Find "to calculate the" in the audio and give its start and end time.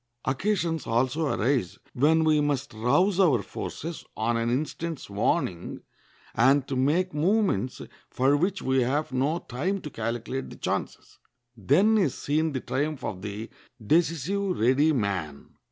9.81-10.55